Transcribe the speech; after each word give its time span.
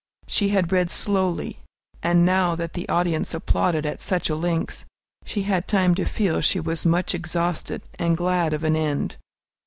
She 0.25 0.49
had 0.49 0.71
read 0.71 0.89
slowly, 0.89 1.59
and 2.01 2.25
now 2.25 2.55
that 2.55 2.73
the 2.73 2.89
audience 2.89 3.35
applauded 3.35 3.85
at 3.85 4.01
such 4.01 4.31
a 4.31 4.35
length, 4.35 4.83
she 5.25 5.43
had 5.43 5.67
time 5.67 5.93
to 5.93 6.05
feel 6.05 6.41
she 6.41 6.59
was 6.59 6.87
much 6.87 7.13
exhausted 7.13 7.83
and 7.99 8.17
glad 8.17 8.51
of 8.51 8.63
an 8.63 8.75
end. 8.75 9.17